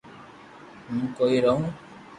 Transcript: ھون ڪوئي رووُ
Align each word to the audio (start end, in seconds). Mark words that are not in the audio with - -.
ھون 0.87 1.01
ڪوئي 1.17 1.37
رووُ 1.45 1.65